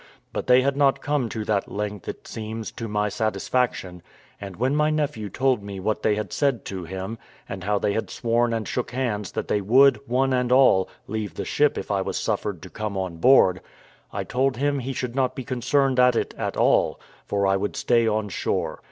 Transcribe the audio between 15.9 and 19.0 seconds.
at it at all, for I would stay on shore.